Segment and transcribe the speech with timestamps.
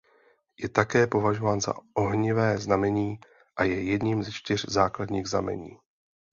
[0.59, 3.19] Je také považován za ohnivé znamení
[3.55, 5.77] a je jedním ze čtyř základních znamení.